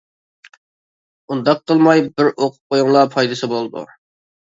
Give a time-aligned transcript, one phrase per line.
[0.01, 3.91] -ئۇنداق قىلماي بىر ئوقۇپ قويۇڭلا پايدىسى بولىدۇ.